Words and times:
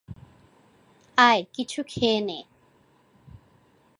আয় 1.17 1.41
কিছু 1.53 1.79
খেয়ে 1.87 2.19
নে। 2.21 2.39